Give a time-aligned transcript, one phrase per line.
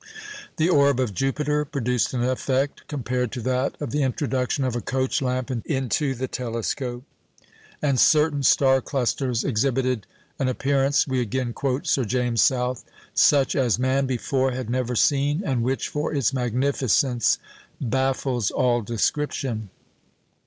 [0.57, 4.81] "The orb of Jupiter produced an effect compared to that of the introduction of a
[4.81, 7.03] coach lamp into the telescope;
[7.83, 10.07] and certain star clusters exhibited
[10.39, 12.83] an appearance (we again quote Sir James South)
[13.13, 17.37] "such as man before had never seen, and which for its magnificence
[17.79, 19.69] baffles all description."